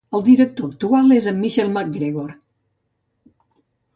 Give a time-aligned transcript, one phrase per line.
[0.17, 2.33] El director actual és Michael McGregor.